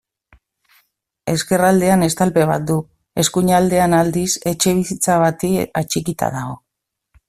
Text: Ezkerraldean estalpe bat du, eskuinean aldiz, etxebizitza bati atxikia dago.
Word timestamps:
Ezkerraldean 1.33 2.07
estalpe 2.07 2.47
bat 2.53 2.67
du, 2.71 2.79
eskuinean 3.25 3.97
aldiz, 4.01 4.27
etxebizitza 4.55 5.23
bati 5.29 5.55
atxikia 5.85 6.37
dago. 6.41 6.63